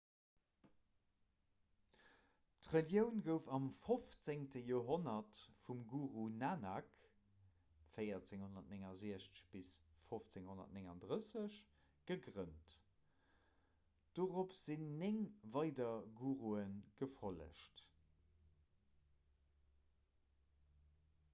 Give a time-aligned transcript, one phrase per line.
[2.67, 4.45] d'relioun gouf am 15.
[4.69, 6.87] joerhonnert vum guru nanak
[7.99, 9.27] 1469–
[10.07, 11.59] 1539
[12.15, 12.75] gegrënnt.
[14.21, 15.23] dorop sinn néng
[15.59, 16.67] weider gurue
[17.03, 17.85] gefollegt